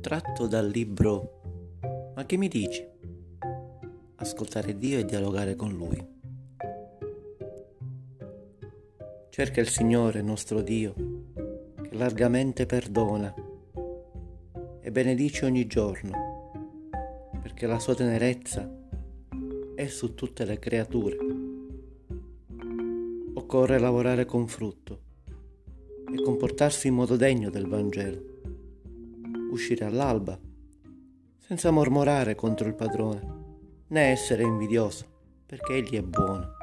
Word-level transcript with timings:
Tratto 0.00 0.46
dal 0.46 0.68
libro 0.68 1.40
Ma 2.14 2.24
che 2.24 2.36
mi 2.36 2.46
dici? 2.46 2.86
Ascoltare 4.14 4.78
Dio 4.78 5.00
e 5.00 5.04
dialogare 5.04 5.56
con 5.56 5.72
Lui. 5.72 6.06
Cerca 9.28 9.60
il 9.60 9.68
Signore 9.68 10.22
nostro 10.22 10.62
Dio, 10.62 10.94
che 11.82 11.96
largamente 11.96 12.64
perdona 12.64 13.34
e 14.80 14.90
benedice 14.92 15.46
ogni 15.46 15.66
giorno, 15.66 16.50
perché 17.42 17.66
la 17.66 17.80
sua 17.80 17.96
tenerezza 17.96 18.70
è 19.74 19.86
su 19.88 20.14
tutte 20.14 20.44
le 20.44 20.60
creature. 20.60 21.16
Occorre 23.34 23.80
lavorare 23.80 24.24
con 24.26 24.46
frutto 24.46 25.00
e 26.14 26.22
comportarsi 26.22 26.86
in 26.86 26.94
modo 26.94 27.16
degno 27.16 27.50
del 27.50 27.66
Vangelo 27.66 28.36
uscire 29.50 29.84
all'alba, 29.84 30.38
senza 31.38 31.70
mormorare 31.70 32.34
contro 32.34 32.68
il 32.68 32.74
padrone, 32.74 33.20
né 33.88 34.10
essere 34.10 34.42
invidioso, 34.42 35.06
perché 35.46 35.74
egli 35.74 35.96
è 35.96 36.02
buono. 36.02 36.57